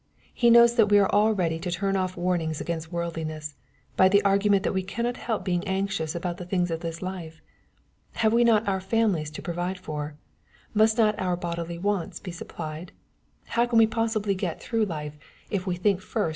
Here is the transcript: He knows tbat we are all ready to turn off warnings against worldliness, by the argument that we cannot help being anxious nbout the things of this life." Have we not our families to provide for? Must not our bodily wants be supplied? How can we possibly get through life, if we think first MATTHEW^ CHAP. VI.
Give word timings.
He 0.33 0.49
knows 0.49 0.73
tbat 0.75 0.89
we 0.89 0.97
are 0.97 1.13
all 1.13 1.33
ready 1.35 1.59
to 1.59 1.69
turn 1.69 1.95
off 1.95 2.17
warnings 2.17 2.59
against 2.59 2.91
worldliness, 2.91 3.53
by 3.95 4.09
the 4.09 4.23
argument 4.23 4.63
that 4.63 4.73
we 4.73 4.81
cannot 4.81 5.15
help 5.17 5.45
being 5.45 5.63
anxious 5.67 6.15
nbout 6.15 6.37
the 6.37 6.45
things 6.45 6.71
of 6.71 6.79
this 6.79 7.03
life." 7.03 7.39
Have 8.23 8.33
we 8.33 8.43
not 8.43 8.67
our 8.67 8.81
families 8.81 9.29
to 9.29 9.43
provide 9.43 9.77
for? 9.77 10.15
Must 10.73 10.97
not 10.97 11.19
our 11.19 11.37
bodily 11.37 11.77
wants 11.77 12.19
be 12.19 12.31
supplied? 12.31 12.93
How 13.45 13.67
can 13.67 13.77
we 13.77 13.85
possibly 13.85 14.33
get 14.33 14.59
through 14.59 14.85
life, 14.85 15.19
if 15.51 15.67
we 15.67 15.75
think 15.75 16.01
first 16.01 16.09
MATTHEW^ 16.09 16.25
CHAP. 16.25 16.29
VI. 16.29 16.29